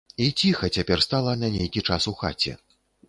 [0.27, 2.57] І ціха цяпер стала на нейкі час у хаце.